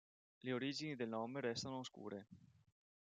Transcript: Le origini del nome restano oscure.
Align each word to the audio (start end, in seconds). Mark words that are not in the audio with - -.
Le 0.39 0.51
origini 0.53 0.95
del 0.95 1.09
nome 1.09 1.41
restano 1.41 1.77
oscure. 1.77 2.25